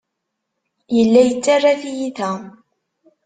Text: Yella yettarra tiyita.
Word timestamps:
Yella 0.97 1.21
yettarra 1.27 1.71
tiyita. 1.81 2.29